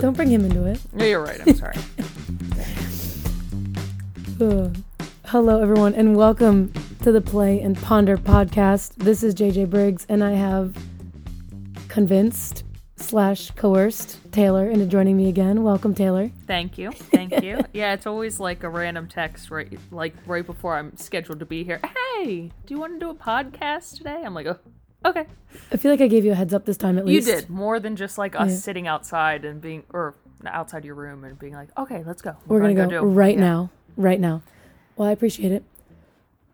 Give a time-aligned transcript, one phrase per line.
[0.00, 0.80] Don't bring him into it.
[0.96, 1.38] Yeah, you're right.
[1.46, 1.76] I'm sorry.
[4.40, 4.74] Ugh.
[5.26, 6.72] Hello, everyone, and welcome
[7.02, 8.94] to the Play and Ponder podcast.
[8.94, 10.74] This is JJ Briggs, and I have
[11.88, 12.64] convinced
[12.96, 15.62] slash coerced Taylor into joining me again.
[15.62, 16.30] Welcome, Taylor.
[16.46, 16.92] Thank you.
[16.92, 17.60] Thank you.
[17.74, 21.62] Yeah, it's always like a random text right like right before I'm scheduled to be
[21.62, 21.78] here.
[22.16, 24.22] Hey, do you want to do a podcast today?
[24.24, 24.58] I'm like, oh,
[25.04, 25.26] okay.
[25.72, 27.26] I feel like I gave you a heads up this time at least.
[27.28, 28.56] You did more than just like us Yeah.
[28.56, 30.14] sitting outside and being or
[30.46, 32.36] outside your room and being like, okay, let's go.
[32.46, 33.00] We're gonna, go, do.
[33.02, 33.40] right Yeah.
[33.40, 33.70] now.
[33.96, 34.42] Right now.
[34.96, 35.64] Well, I appreciate it.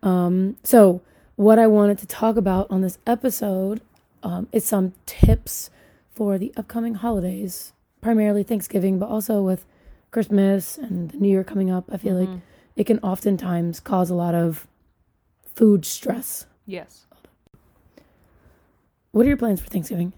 [0.03, 1.01] Um, so
[1.37, 3.81] what I wanted to talk about on this episode
[4.23, 5.71] um, is some tips
[6.11, 9.65] for the upcoming holidays, primarily Thanksgiving, but also with
[10.11, 11.85] Christmas and the New Year coming up.
[11.93, 12.41] I feel like Mhm.
[12.77, 14.67] it can oftentimes cause a lot of
[15.55, 16.47] food stress.
[16.65, 17.06] Yes.
[19.17, 20.13] What are your plans for Thanksgiving?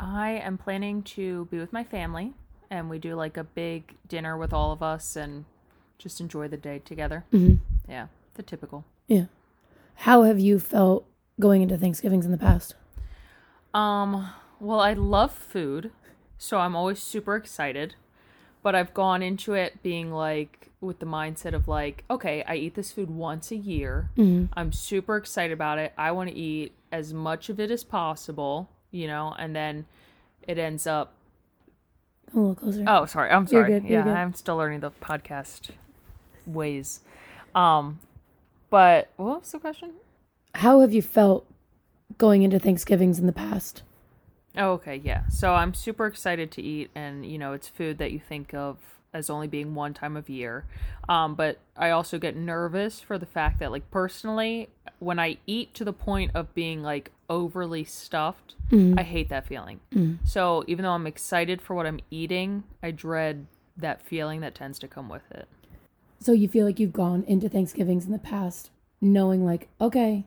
[0.00, 2.32] I am planning to be with my family
[2.68, 5.44] and we do like a big dinner with all of us and
[5.96, 7.24] just enjoy the day together.
[7.32, 7.62] Mm-hmm.
[7.88, 8.84] Yeah, the typical.
[9.06, 9.26] Yeah.
[9.94, 11.06] How have you felt
[11.38, 12.74] going into Thanksgivings in the past?
[13.72, 15.92] Um, well, I love food,
[16.36, 17.94] so I'm always super excited.
[18.62, 22.74] But I've gone into it being like with the mindset of like, okay, I eat
[22.74, 24.10] this food once a year.
[24.16, 24.52] Mm-hmm.
[24.54, 25.92] I'm super excited about it.
[25.96, 29.86] I want to eat as much of it as possible, you know, and then
[30.46, 31.12] it ends up
[32.34, 32.84] A little closer.
[32.86, 33.30] Oh, sorry.
[33.30, 33.80] I'm You're sorry.
[33.80, 34.14] good, you're yeah, good.
[34.16, 35.70] I'm still learning the podcast
[36.46, 37.00] ways.
[37.54, 38.00] Um,
[38.70, 39.92] but what was the question?
[40.56, 41.46] How have you felt
[42.18, 43.82] going into Thanksgivings in the past?
[44.56, 45.28] Oh, okay, yeah.
[45.28, 48.78] So I'm super excited to eat, and you know, it's food that you think of
[49.12, 50.64] as only being one time of year.
[51.08, 54.68] Um, but I also get nervous for the fact that, like, personally,
[55.00, 58.54] when I eat to the point of being like overly stuffed,
[58.98, 59.80] I hate that feeling.
[60.24, 63.46] So even though I'm excited for what I'm eating, I dread
[63.76, 65.48] that feeling that tends to come with it.
[66.20, 68.70] So you feel like you've gone into Thanksgivings in the past
[69.00, 70.26] knowing like, okay,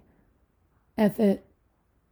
[0.98, 1.46] F it.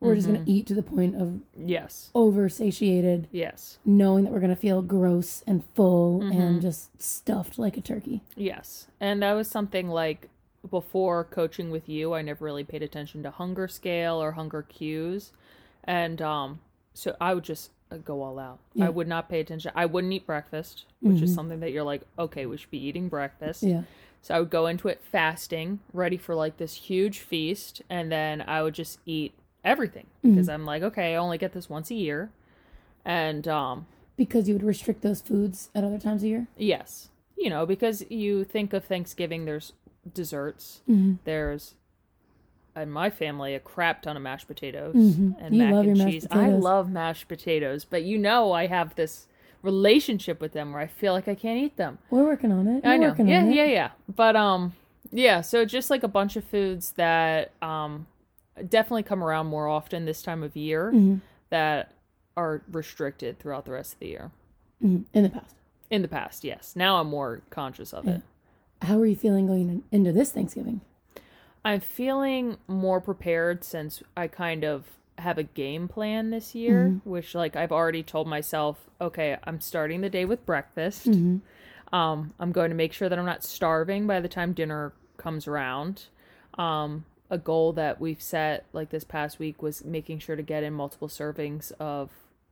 [0.02, 2.10] We're just gonna eat to the point of Yes.
[2.16, 3.78] over satiated, Yes.
[3.86, 8.22] knowing that we're gonna feel gross and full and just stuffed like a turkey.
[8.36, 8.88] Yes.
[9.00, 10.28] And that was something like
[10.70, 15.32] before coaching with you, I never really paid attention to hunger scale or hunger cues.
[15.84, 16.60] And um
[16.94, 18.60] so I would just uh, go all out.
[18.74, 18.88] Yeah.
[18.88, 19.72] I would not pay attention.
[19.76, 23.08] I wouldn't eat breakfast, which is something that you're like, okay, we should be eating
[23.08, 23.64] breakfast.
[23.64, 23.84] Yeah.
[24.22, 28.42] So I would go into it fasting, ready for like this huge feast, and then
[28.42, 29.34] I would just eat
[29.64, 32.30] everything because I'm like, okay, I only get this once a year.
[33.06, 33.86] And um
[34.18, 36.48] Because you would restrict those foods at other times of year.
[36.58, 37.10] Yes.
[37.38, 39.74] You know, because you think of Thanksgiving, there's
[40.14, 40.82] desserts.
[40.90, 41.14] Mm-hmm.
[41.24, 41.74] There's,
[42.76, 45.36] in my family, a crap ton of mashed potatoes Mhm.
[45.40, 46.28] and You mac and cheese.
[46.30, 49.28] I love mashed potatoes, but you know, I have this
[49.64, 51.98] relationship with them where I feel like I can't eat them.
[52.10, 52.86] We're working on it.
[52.86, 53.26] I We're know.
[53.26, 53.56] Yeah, on it.
[53.56, 53.90] yeah, yeah.
[54.08, 54.74] But um,
[55.12, 55.42] yeah.
[55.42, 58.08] So just like a bunch of foods that um,
[58.70, 61.22] definitely come around more often this time of year Mhm.
[61.50, 61.94] that
[62.38, 64.32] are restricted throughout the rest of the year.
[64.84, 65.06] Mhm.
[65.14, 65.56] In the past.
[65.90, 66.76] In the past, yes.
[66.76, 68.22] Now I'm more conscious of it.
[68.82, 70.82] How are you feeling going into this Thanksgiving?
[71.64, 77.36] I'm feeling more prepared since I kind of have a game plan this year, which
[77.36, 81.08] like I've already told myself, okay, I'm starting the day with breakfast.
[81.94, 85.46] Um, I'm going to make sure that I'm not starving by the time dinner comes
[85.48, 86.06] around.
[86.58, 90.64] Um, a goal that we've set like this past week was making sure to get
[90.64, 92.12] in multiple servings of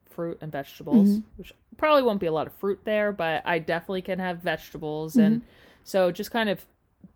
[0.09, 1.27] fruit and vegetables, mm-hmm.
[1.35, 5.15] which probably won't be a lot of fruit there, but I definitely can have vegetables
[5.15, 5.49] and mm-hmm.
[5.83, 6.65] so just kind of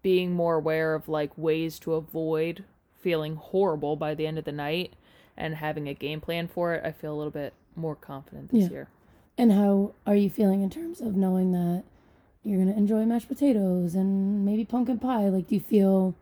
[0.02, 2.66] being more aware of like ways to avoid
[3.00, 4.94] feeling horrible by the end of the night
[5.38, 8.64] and having a game plan for it, I feel a little bit more confident this
[8.64, 8.70] Yeah.
[8.70, 8.88] year.
[9.38, 11.84] And how are you feeling in terms of knowing that
[12.44, 15.30] you're gonna enjoy mashed potatoes and maybe pumpkin pie?
[15.30, 16.14] Like, do you feel?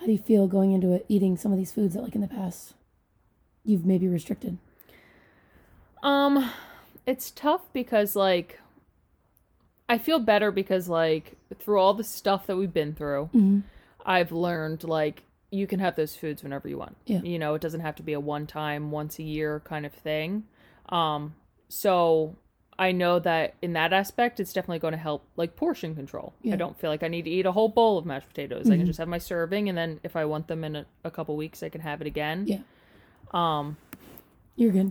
[0.00, 2.20] How do you feel going into it, eating some of these foods that, like in
[2.20, 2.74] the past,
[3.64, 4.58] you've maybe restricted?
[6.02, 6.50] Um,
[7.06, 8.60] it's tough because like
[9.88, 13.60] I feel better because like through all the stuff that we've been through, Mm-hmm.
[14.04, 15.22] I've learned like
[15.52, 16.96] you can have those foods whenever you want.
[17.06, 17.20] Yeah.
[17.22, 19.92] You know, it doesn't have to be a one time, once a year kind of
[19.92, 20.44] thing.
[20.88, 21.34] Um,
[21.68, 22.34] so
[22.82, 26.32] I know that in that aspect, it's definitely going to help like portion control.
[26.42, 26.54] Yeah.
[26.54, 28.68] I don't feel like I need to eat a whole bowl of mashed potatoes.
[28.68, 31.10] I can just have my serving, and then if I want them in a, a
[31.10, 32.44] couple weeks, I can have it again.
[32.48, 32.58] Yeah.
[33.30, 33.76] Um,
[34.56, 34.90] You're good.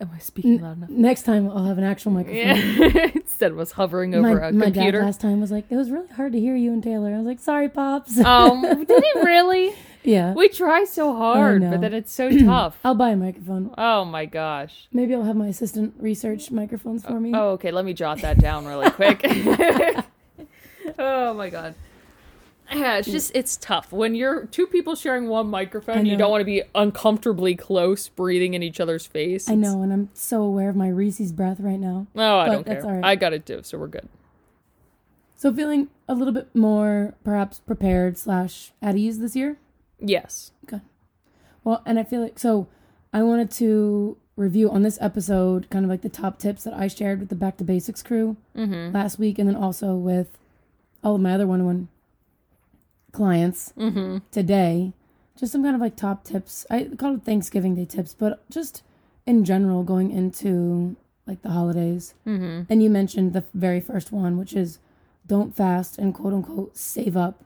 [0.00, 0.90] am I speaking loud enough?
[0.90, 2.46] Next time I'll have an actual microphone.
[2.46, 3.10] Yeah.
[3.16, 5.02] Instead of us hovering over my, a my dad computer.
[5.02, 7.12] last time was like, it was really hard to hear you and Taylor.
[7.12, 8.16] I was like, sorry, pops.
[8.20, 9.74] um, did it really?
[10.04, 10.34] Yeah.
[10.34, 11.70] We try so hard, know.
[11.70, 12.78] but then it's so tough.
[12.84, 13.72] I'll buy a microphone.
[13.78, 14.88] Oh my gosh.
[14.92, 17.32] Maybe I'll have my assistant research microphones for me.
[17.34, 17.70] Oh, okay.
[17.70, 19.20] Let me jot that down really quick.
[20.98, 21.74] oh my god.
[22.72, 26.06] Yeah, it's just it's tough when you're two people sharing one microphone.
[26.06, 29.48] You don't want to be uncomfortably close, breathing in each other's face.
[29.50, 32.06] I know, and I'm so aware of my Reese's breath right now.
[32.14, 32.90] No, I But don't that's care.
[32.90, 33.04] all right.
[33.04, 34.08] I got it too, so we're good.
[35.36, 39.58] So feeling a little bit more perhaps prepared slash at ease this year.
[40.02, 40.50] Yes.
[40.64, 40.80] Okay.
[41.64, 42.66] Well, and I feel like so
[43.12, 46.88] I wanted to review on this episode kind of like the top tips that I
[46.88, 48.94] shared with the Back to Basics crew Mm-hmm.
[48.94, 50.38] last week, and then also with
[51.04, 51.88] all of my other one-on-one
[53.12, 54.18] clients Mm-hmm.
[54.30, 54.92] today.
[55.38, 56.66] Just some kind of like top tips.
[56.70, 58.82] I call it Thanksgiving Day tips, but just
[59.26, 60.96] in general going into
[61.26, 62.14] like the holidays.
[62.26, 62.62] Mm-hmm.
[62.70, 64.78] And you mentioned the very first one, which is
[65.26, 67.42] don't fast and quote unquote save up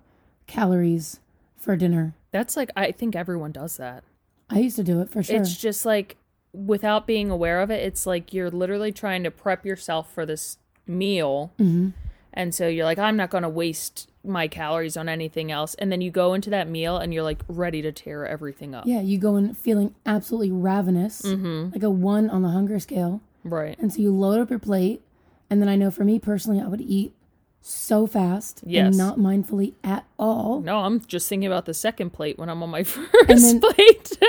[0.46, 1.20] calories
[1.56, 2.14] for dinner.
[2.36, 4.04] That's like I think everyone does that.
[4.50, 5.40] I used to do it for sure.
[5.40, 6.16] It's just like
[6.52, 10.58] without being aware of it, it's like you're literally trying to prep yourself for this
[10.86, 11.52] meal.
[11.58, 11.90] hmm
[12.32, 15.74] And so you're like, I'm not going to waste my calories on anything else.
[15.76, 18.84] And then you go into that meal and you're like ready to tear everything up.
[18.86, 21.70] Yeah, you go in feeling absolutely ravenous, Mm-hmm.
[21.74, 23.20] like a one on the hunger scale.
[23.44, 23.78] Right.
[23.78, 25.02] And so you load up your plate.
[25.50, 27.12] And then I know for me personally, I would eat
[27.66, 28.86] so fast Yes.
[28.86, 30.60] and not mindfully at all.
[30.60, 34.18] No, I'm just thinking about the second plate when I'm on my first then- plate.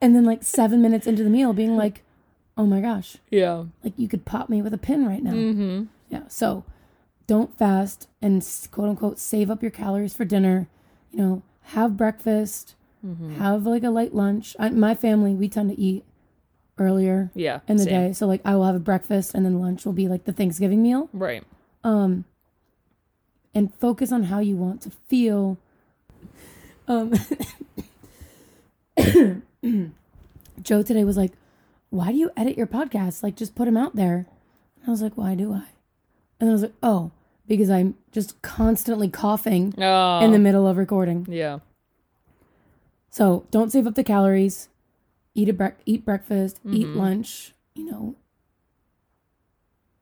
[0.00, 2.04] And then, like, seven minutes into the meal, being like,
[2.56, 3.64] oh my gosh, yeah.
[3.82, 5.32] like you could pop me with a pin right now.
[5.32, 5.84] Mm-hmm.
[6.08, 6.22] Yeah.
[6.28, 6.62] So
[7.26, 10.68] don't fast and quote unquote save up your calories for dinner.
[11.10, 12.74] You know, have breakfast,
[13.04, 13.36] Mm-hmm.
[13.36, 14.54] have like a light lunch.
[14.58, 16.04] I, my family, we tend to eat
[16.78, 17.60] earlier Yeah.
[17.66, 18.08] in the same.
[18.08, 18.12] day.
[18.12, 20.80] So like I will have a breakfast and then lunch will be like the Thanksgiving
[20.82, 21.08] meal.
[21.12, 21.42] Right.
[21.82, 22.24] Um
[23.58, 25.58] and focus on how you want to feel.
[26.86, 27.12] Um
[30.62, 31.32] Joe today was like,
[31.90, 33.22] "Why do you edit your podcast?
[33.22, 34.26] Like just put them out there."
[34.76, 35.64] And I was like, "Why do I?"
[36.40, 37.10] And I was like, "Oh,
[37.46, 40.20] because I'm just constantly coughing Oh.
[40.20, 41.58] in the middle of recording." yeah.
[43.10, 44.68] So don't save up the calories.
[45.34, 46.60] Eat a brec- eat breakfast.
[46.70, 46.96] Eat Mhm.
[46.96, 47.54] lunch.
[47.74, 48.14] You know.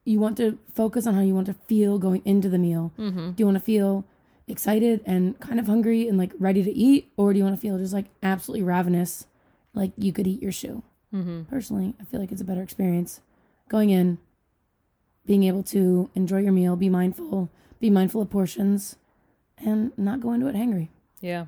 [0.06, 2.93] You want to focus on how you want to feel going into the meal.
[2.97, 3.32] Mm-hmm.
[3.32, 4.05] Do you want to feel
[4.47, 7.61] excited and kind of hungry and like ready to eat, or do you want to
[7.61, 9.26] feel just like absolutely ravenous,
[9.75, 10.85] like you could eat your shoe?
[11.12, 11.43] Mm-hmm.
[11.50, 13.20] Personally, I feel like it's a better experience
[13.69, 14.19] going in,
[15.26, 17.50] being able to enjoy your meal, be mindful,
[17.81, 18.94] be mindful of portions,
[19.59, 20.88] and not go into it hangry.
[21.20, 21.47] Yeah.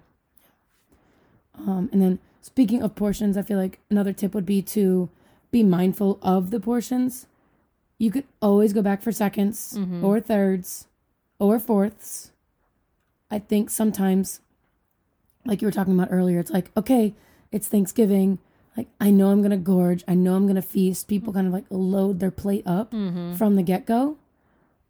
[1.54, 5.11] Um, and then speaking of portions, I feel like another tip would be to
[5.52, 7.27] be mindful of the portions.
[7.98, 10.02] You could always go back for seconds Mhm.
[10.04, 10.86] or thirds
[11.38, 12.30] or fourths.
[13.30, 14.40] I think sometimes,
[15.44, 17.14] like you were talking about earlier, it's like, okay,
[17.50, 18.38] it's Thanksgiving.
[18.76, 20.04] Like, I know I'm going to gorge.
[20.06, 21.08] I know I'm going to feast.
[21.08, 23.34] People kind of like load their plate up Mm-hmm.
[23.34, 24.16] from the get go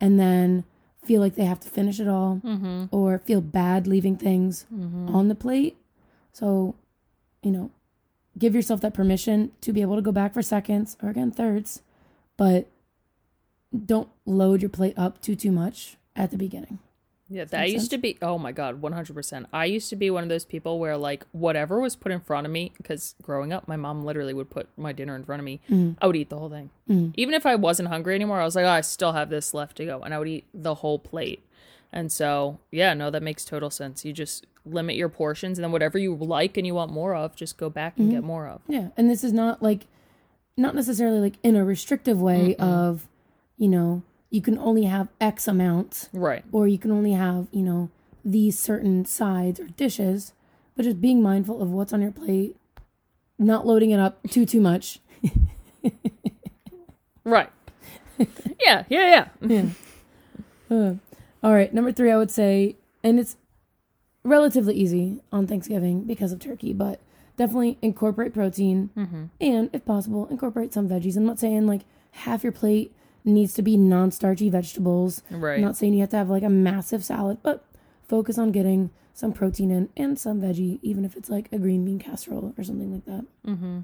[0.00, 0.64] and then
[1.02, 2.84] feel like they have to finish it all Mm-hmm.
[2.90, 5.14] or feel bad leaving things Mm-hmm.
[5.14, 5.76] on the plate.
[6.32, 6.74] So,
[7.42, 7.70] you know,
[8.36, 11.80] give yourself that permission to be able to go back for seconds or again thirds,
[12.36, 12.68] but
[13.84, 16.78] don't load your plate up too too much at the beginning.
[17.30, 17.88] Yeah, that that used sense?
[17.90, 18.16] to be.
[18.22, 19.46] Oh my god, one hundred percent.
[19.52, 22.46] I used to be one of those people where like whatever was put in front
[22.46, 25.44] of me, because growing up, my mom literally would put my dinner in front of
[25.44, 25.60] me.
[25.68, 25.96] Mhm.
[26.00, 27.12] I would eat the whole thing, Mhm.
[27.18, 28.40] even if I wasn't hungry anymore.
[28.40, 30.46] I was like, oh, I still have this left to go, and I would eat
[30.54, 31.42] the whole plate.
[31.92, 34.04] And so, yeah, no, that makes total sense.
[34.06, 37.34] You just limit your portions, and then whatever you like and you want more of,
[37.36, 38.62] just go back and get more of.
[38.68, 39.86] Yeah, and this is not like
[40.56, 43.06] not necessarily like in a restrictive way of,
[43.58, 46.44] you know, you can only have X amount Right.
[46.52, 47.90] or you can only have, you know,
[48.24, 50.32] these certain sides or dishes,
[50.76, 52.56] but just being mindful of what's on your plate,
[53.38, 55.00] not loading it up too too much.
[57.24, 57.50] Right.
[58.18, 58.84] yeah.
[58.88, 58.88] Yeah.
[58.88, 59.28] Yeah.
[59.48, 59.64] Yeah.
[60.70, 60.94] Uh,
[61.42, 63.36] all right, number three, I would say, and it's
[64.22, 67.00] relatively easy on Thanksgiving because of turkey, but
[67.38, 69.24] definitely incorporate protein Mm-hmm.
[69.40, 71.16] and, if possible, incorporate some veggies.
[71.16, 72.92] I'm not saying like half your plate
[73.28, 75.22] needs to be non starchy vegetables.
[75.30, 75.56] Right.
[75.56, 77.64] I'm not saying you have to have like a massive salad, but
[78.08, 81.84] focus on getting some protein in and some veggie, even if it's like a green
[81.84, 83.24] bean casserole or something like that.
[83.46, 83.80] Mm-hmm.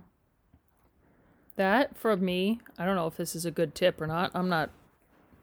[1.57, 4.31] That for me, I don't know if this is a good tip or not.
[4.35, 4.71] I'm not,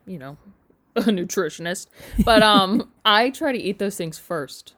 [0.05, 0.37] you know,
[0.95, 1.87] a nutritionist,
[2.25, 4.73] but um, I try to eat those things first.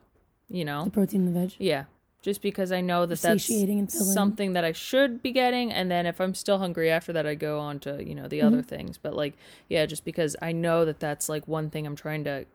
[0.50, 1.53] You know, The protein and the veg.
[1.58, 1.86] yeah,
[2.24, 4.13] just because I know that that's Satiating and filling.
[4.13, 7.36] something that I should be getting, and then if I'm still hungry after that, I
[7.36, 8.48] go on to you know the Mm-hmm.
[8.48, 8.98] other things.
[8.98, 9.34] But like,
[9.70, 12.46] yeah, just because I know that that's like one thing I'm trying to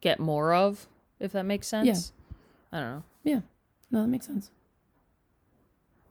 [0.00, 0.86] get more of,
[1.18, 2.12] if that makes sense.
[2.72, 2.78] Yeah.
[2.78, 3.02] I don't know.
[3.24, 3.40] Yeah.
[3.90, 4.50] No, that makes sense.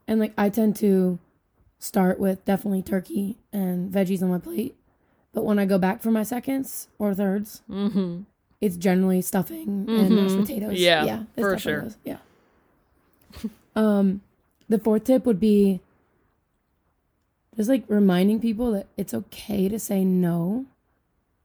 [0.06, 1.18] And like I tend to
[1.78, 4.74] start with definitely turkey and veggies on my plate.
[5.32, 8.22] But when I go back for my seconds or 3rds Mm-hmm.
[8.60, 10.40] it's generally stuffing and mashed Mhm.
[10.40, 10.80] potatoes.
[10.80, 11.88] Yeah, yeah, for sure.
[12.04, 12.16] Yeah.
[13.76, 14.20] Um,
[14.68, 15.80] the fourth tip would be
[17.56, 20.66] just like reminding people that it's okay to say no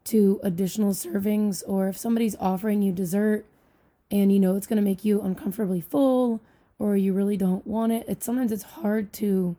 [0.06, 3.46] to additional servings, or if somebody's offering you dessert
[4.12, 6.40] and you know it's going to make you uncomfortably full,
[6.78, 8.06] or you really don't want it.
[8.08, 9.56] It's sometimes it's hard to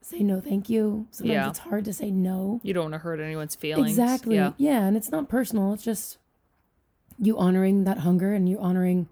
[0.00, 1.06] say no, thank you.
[1.10, 1.48] Sometimes Yeah.
[1.50, 2.60] it's hard to say no.
[2.62, 3.90] You don't want to hurt anyone's feelings.
[3.90, 4.36] Exactly.
[4.36, 4.52] Yeah.
[4.56, 4.86] Yeah.
[4.86, 5.74] and it's not personal.
[5.74, 6.16] It's just
[7.18, 9.08] you honoring that hunger and you honoring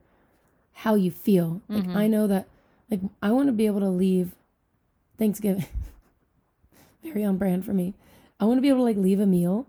[0.80, 1.62] how you feel.
[1.68, 1.96] Like Mhm.
[1.96, 2.46] I know that
[2.90, 4.34] like I want to be able to leave
[5.18, 5.66] Thanksgiving
[7.02, 7.94] very on brand for me.
[8.38, 9.66] I want to be able to like leave a meal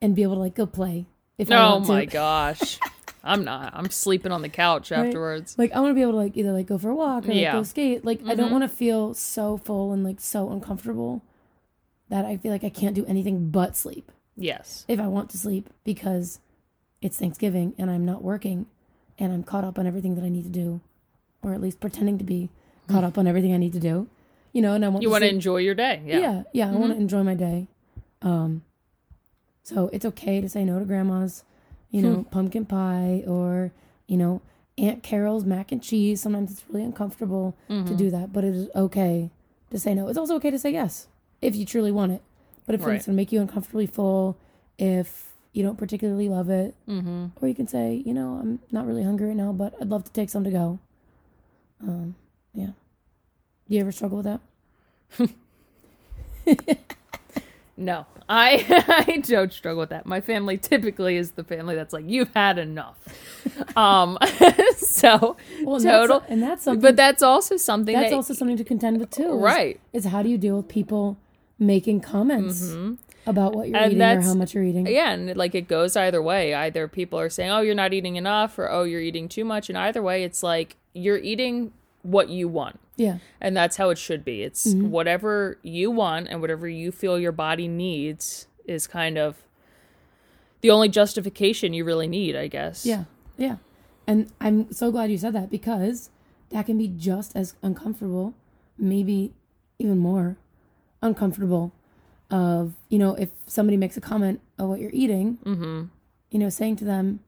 [0.00, 1.06] and be able to like go play
[1.38, 1.92] if I Oh want to.
[1.92, 2.78] my gosh.
[3.26, 3.72] I'm not.
[3.74, 5.06] I'm sleeping on the couch Right.
[5.06, 5.56] afterwards.
[5.58, 7.28] Like I want to be able to like either like go for a walk or
[7.28, 7.52] like, Yeah.
[7.52, 8.04] go skate.
[8.04, 8.52] Like I don't Mhm.
[8.52, 11.22] want to feel so full and like so uncomfortable
[12.10, 14.12] that I feel like I can't do anything but sleep.
[14.36, 14.84] Yes.
[14.88, 16.40] if I want to sleep because
[17.00, 18.66] it's Thanksgiving and I'm not working
[19.18, 20.80] and I'm caught up on everything that I need to do,
[21.42, 22.48] or at least pretending to be
[22.88, 24.08] caught up on everything I need to do,
[24.52, 26.02] you know, and I want You to want to enjoy your day.
[26.04, 26.42] yeah, Yeah.
[26.52, 27.68] yeah, I want to enjoy my day.
[28.22, 28.62] Um,
[29.62, 31.44] so it's okay to say no to grandma's,
[31.90, 32.22] you know, Hmm.
[32.24, 33.72] pumpkin pie or
[34.06, 34.40] you know
[34.76, 36.20] Aunt Carol's mac and cheese.
[36.20, 37.96] Sometimes it's really uncomfortable to Mhm.
[37.96, 39.30] do that, but it is okay
[39.70, 40.08] to say no.
[40.08, 41.06] It's also okay to say yes
[41.40, 42.22] if you truly want it.
[42.66, 42.96] But if Right.
[42.96, 44.36] it's going to make you uncomfortably full,
[44.78, 47.26] if you don't particularly love it, Mm-hmm.
[47.40, 50.04] or you can say, you know, I'm not really hungry right now, but I'd love
[50.04, 50.78] to take some to go.
[51.82, 52.14] Um,
[52.52, 52.66] yeah.
[53.68, 54.40] Do you ever struggle with that?
[57.76, 58.64] No, I
[59.08, 60.06] I don't struggle with that.
[60.06, 62.96] My family typically is the family that's like, you've had enough.
[63.76, 64.16] um,
[64.76, 66.20] so Well, and total.
[66.20, 66.80] That's, and that's something.
[66.80, 69.32] but that's also something that's that also something to contend with too.
[69.32, 69.80] right.
[69.92, 71.16] Is, how do you deal with people
[71.58, 72.98] making comments Mhm.
[73.26, 74.86] About what you're And eating or how much you're eating?
[74.86, 76.54] Yeah, and like it goes either way.
[76.54, 79.68] Either people are saying, "Oh, you're not eating enough," or "Oh, you're eating too much,"
[79.68, 82.78] and either way, it's like you're eating what you want.
[82.96, 83.18] Yeah.
[83.40, 84.42] And that's how it should be.
[84.42, 84.90] It's Mm-hmm.
[84.90, 89.42] whatever you want and whatever you feel your body needs is kind of
[90.60, 92.86] the only justification you really need, I guess.
[92.86, 93.04] Yeah,
[93.36, 93.56] yeah.
[94.06, 96.10] And I'm so glad you said that because
[96.50, 98.34] that can be just as uncomfortable,
[98.78, 99.32] maybe
[99.78, 100.36] even more
[101.02, 101.72] uncomfortable.
[102.34, 105.84] Of, you know, if somebody makes a comment of what you're eating, Mm-hmm.
[106.32, 107.20] you know, saying to them,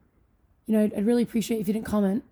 [0.67, 2.25] you know, I'd, I'd really appreciate if you didn't comment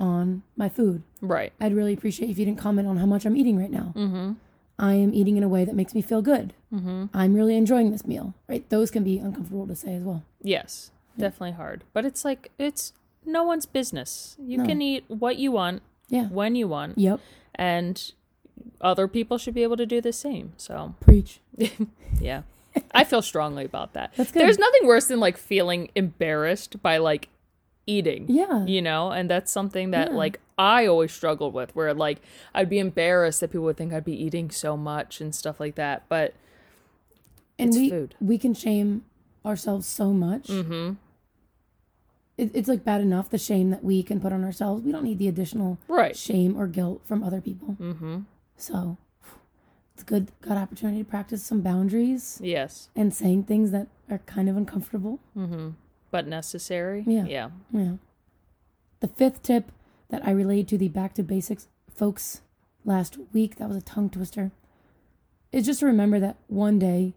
[0.00, 1.02] on my food.
[1.20, 1.52] Right.
[1.60, 3.92] I'd really appreciate if you didn't comment on how much I'm eating right now.
[3.96, 4.32] Mm-hmm.
[4.80, 6.54] I am eating in a way that makes me feel good.
[6.72, 7.06] Mm-hmm.
[7.14, 8.68] I'm really enjoying this meal, right?
[8.68, 10.22] Those can be uncomfortable to say as well.
[10.42, 10.90] Yes.
[11.16, 11.82] Definitely hard.
[11.92, 12.92] But it's like it's
[13.24, 14.36] no one's business.
[14.40, 14.66] You No.
[14.66, 16.26] can eat what you want Yeah.
[16.28, 16.96] when you want.
[16.98, 17.20] Yep.
[17.56, 18.12] And
[18.80, 20.52] other people should be able to do the same.
[20.56, 21.40] So Preach.
[22.20, 22.42] yeah.
[22.92, 24.12] I feel strongly about that.
[24.16, 24.40] That's good.
[24.42, 27.28] There's nothing worse than like feeling embarrassed by like
[27.86, 28.26] eating.
[28.28, 28.64] Yeah.
[28.66, 30.16] You know, and that's something that Yeah.
[30.16, 32.20] like I always struggled with where like
[32.54, 35.74] I'd be embarrassed that people would think I'd be eating so much and stuff like
[35.76, 36.04] that.
[36.08, 36.34] But
[37.58, 38.14] and we food.
[38.20, 39.04] we can shame
[39.44, 40.46] ourselves so much.
[40.48, 40.92] mm-hmm.
[42.36, 44.84] It, it's like bad enough the shame that we can put on ourselves.
[44.84, 46.16] We don't need the additional Right.
[46.16, 47.76] shame or guilt from other people.
[47.80, 48.18] Mm-hmm.
[48.58, 48.98] So
[49.94, 52.88] it's a good good opportunity to practice some boundaries Yes.
[52.94, 55.20] and saying things that are kind of uncomfortable.
[55.36, 55.70] Mm-hmm.
[56.10, 57.04] But necessary.
[57.06, 57.24] Yeah.
[57.26, 57.50] Yeah.
[57.72, 57.92] Yeah.
[59.00, 59.70] The fifth tip
[60.10, 62.40] that I relayed to the back to basics folks
[62.84, 64.50] last week, that was a tongue twister,
[65.52, 67.14] is just to remember that one day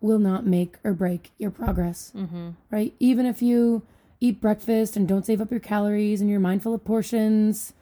[0.00, 2.12] will not make or break your progress.
[2.16, 2.50] Mm-hmm.
[2.70, 2.94] right?
[2.98, 3.82] Even if you
[4.18, 7.74] eat breakfast and don't save up your calories and you're mindful of portions,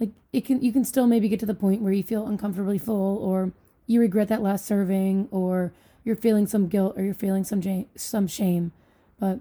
[0.00, 2.78] like it can you can still maybe get to the point where you feel uncomfortably
[2.78, 3.52] full or
[3.86, 5.72] you regret that last serving or
[6.04, 8.72] you're feeling some guilt or you're feeling some ja- some shame.
[9.20, 9.40] But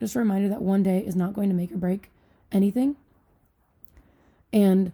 [0.00, 2.10] just a reminder that one day is not going to make or break
[2.52, 2.96] anything.
[4.52, 4.92] And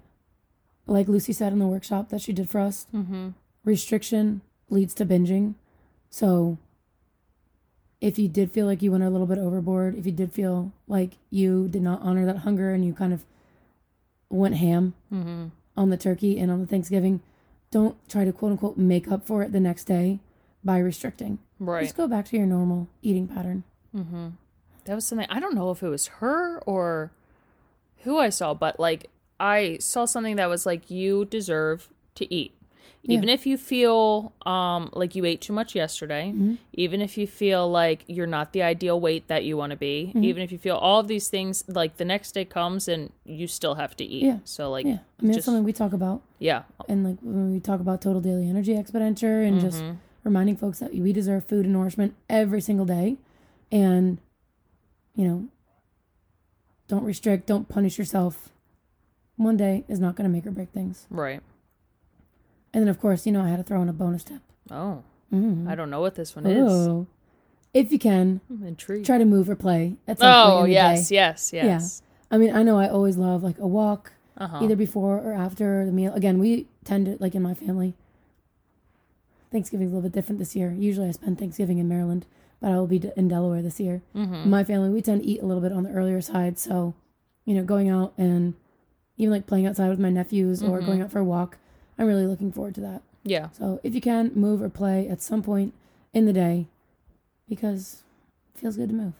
[0.86, 3.30] like Lucy said in the workshop that she did for us, Mm-hmm.
[3.64, 4.40] restriction
[4.70, 5.54] leads to binging.
[6.10, 6.58] So
[8.00, 10.72] if you did feel like you went a little bit overboard, if you did feel
[10.88, 13.24] like you did not honor that hunger and you kind of
[14.32, 15.46] went ham Mm-hmm.
[15.76, 17.20] on the turkey and on the Thanksgiving,
[17.70, 20.20] don't try to quote unquote make up for it the next day
[20.64, 21.38] by restricting.
[21.58, 21.82] Right.
[21.84, 23.64] Just go back to your normal eating pattern.
[23.94, 24.28] Mm-hmm.
[24.84, 27.12] That was something I don't know if it was her or
[28.04, 29.08] who I saw, but like
[29.38, 32.54] I saw something that was like you deserve to eat.
[33.04, 33.16] Yeah.
[33.16, 36.54] Even if you feel um, like you ate too much yesterday, Mm-hmm.
[36.74, 40.06] even if you feel like you're not the ideal weight that you want to be,
[40.14, 40.22] Mm-hmm.
[40.24, 43.48] even if you feel all of these things, like the next day comes and you
[43.48, 44.22] still have to eat.
[44.24, 44.38] Yeah.
[44.44, 44.98] So like, Yeah.
[45.18, 46.22] I mean, it's just something we talk about.
[46.38, 49.96] yeah, And like when we talk about total daily energy expenditure and just Mm-hmm.
[50.22, 53.16] reminding folks that we deserve food and nourishment every single day.
[53.72, 54.18] And,
[55.16, 55.48] you know,
[56.86, 58.50] don't restrict, don't punish yourself.
[59.36, 61.06] One day is not going to make or break things.
[61.10, 61.40] right.
[62.74, 64.40] And then, of course, you know, I had to throw in a bonus tip.
[64.70, 65.02] Oh,
[65.32, 65.66] Mm.
[65.66, 66.70] I don't know what this one is.
[66.70, 67.06] Oh.
[67.72, 69.06] If you can, I'm intrigued.
[69.06, 71.14] try to move or play at some Oh point yes, day.
[71.14, 72.02] yes, yes.
[72.30, 74.58] I mean, I know I always love like a walk, Uh huh.
[74.62, 76.12] either before or after the meal.
[76.12, 77.94] Again, we tend to like in my family.
[79.50, 80.72] Thanksgiving's a little bit different this year.
[80.72, 82.26] Usually, I spend Thanksgiving in Maryland,
[82.60, 84.02] but I will be in Delaware this year.
[84.14, 84.48] Mm-hmm.
[84.48, 86.94] My family, we tend to eat a little bit on the earlier side, so
[87.44, 88.54] you know, going out and
[89.16, 90.86] even like playing outside with my nephews or Mhm.
[90.86, 91.58] going out for a walk,
[91.98, 93.02] I'm really looking forward to that.
[93.24, 93.50] Yeah.
[93.50, 95.74] So if you can move or play at some point
[96.12, 96.66] in the day,
[97.48, 98.02] because
[98.54, 99.12] it feels good to move.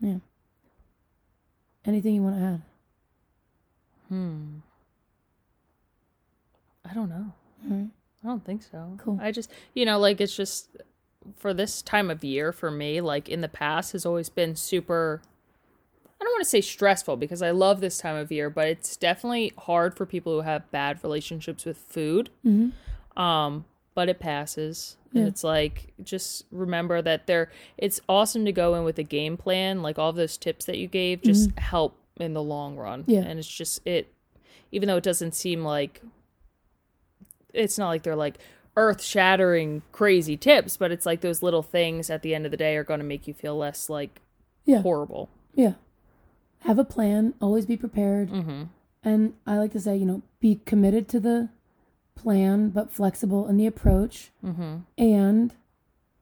[0.00, 0.18] Yeah.
[1.84, 2.62] Anything you want to add?
[4.08, 4.44] Hmm.
[6.84, 7.32] I don't know.
[7.64, 7.88] Right.
[8.22, 8.96] I don't think so.
[8.98, 9.18] Cool.
[9.20, 10.68] I just, you know, like it's just
[11.36, 15.22] for this time of year for me, like in the past has always been super
[16.34, 19.96] want to say stressful because I love this time of year, but it's definitely hard
[19.96, 22.30] for people who have bad relationships with food.
[22.44, 23.20] Mm-hmm.
[23.20, 23.64] Um,
[23.94, 24.96] but it passes.
[25.12, 25.28] And Yeah.
[25.28, 29.82] it's like just remember that there it's awesome to go in with a game plan,
[29.82, 33.02] like all of those tips that you gave just help in the long run.
[33.02, 33.10] Mm-hmm.
[33.12, 33.20] Yeah.
[33.20, 34.12] And it's just it
[34.72, 36.02] even though it doesn't seem like
[37.52, 38.38] it's not like they're like
[38.76, 42.56] earth shattering crazy tips, but it's like those little things at the end of the
[42.56, 44.20] day are going to make you feel less like
[44.64, 44.82] Yeah.
[44.82, 45.30] horrible.
[45.54, 45.74] Yeah.
[46.64, 47.34] Have a plan.
[47.40, 48.30] Always be prepared.
[48.30, 48.62] Mm-hmm.
[49.02, 51.48] And I like to say, you know, be committed to the
[52.14, 54.30] plan, but flexible in the approach.
[54.44, 54.76] Mm-hmm.
[54.96, 55.54] And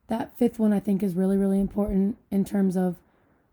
[0.08, 2.96] that fifth one, I think, is really, really important in terms of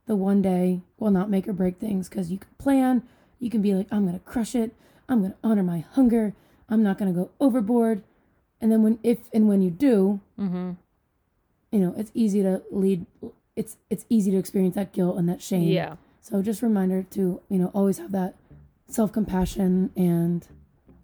[0.07, 3.03] the one day will not make or break things because you can plan.
[3.39, 4.73] You can be like, I'm going to crush it.
[5.07, 6.33] I'm going to honor my hunger.
[6.67, 8.03] I'm not going to go overboard.
[8.59, 10.71] And then when, if and when you do, Mm-hmm.
[11.71, 13.05] you know, it's easy to lead.
[13.55, 15.67] It's it's easy to experience that guilt and that shame.
[15.67, 15.95] Yeah.
[16.21, 18.35] So just reminder to you know always have that
[18.87, 20.47] self compassion and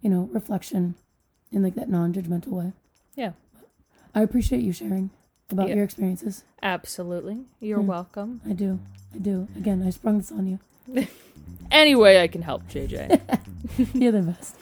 [0.00, 0.94] you know reflection
[1.52, 2.72] in like that non judgmental way.
[3.14, 3.32] Yeah.
[4.14, 5.10] I appreciate you sharing
[5.50, 5.76] about Yeah.
[5.76, 6.44] your experiences.
[6.62, 7.44] Absolutely.
[7.60, 7.86] You're Hmm.
[7.86, 8.40] welcome.
[8.48, 8.78] I do.
[9.14, 9.48] I do.
[9.56, 10.58] Again, I sprung this on you.
[11.70, 13.20] Any way I can help, JJ.
[13.94, 14.56] You're the best.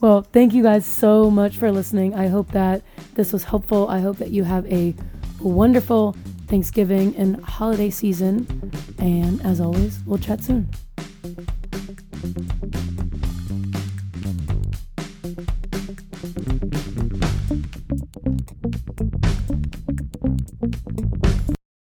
[0.00, 2.14] well, thank you guys so much for listening.
[2.14, 2.82] I hope that
[3.14, 3.88] this was helpful.
[3.88, 4.94] I hope that you have a
[5.40, 8.46] wonderful Thanksgiving and holiday season.
[8.98, 10.68] And as always, we'll chat soon.